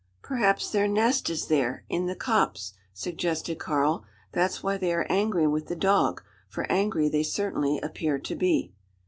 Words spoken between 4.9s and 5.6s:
are angry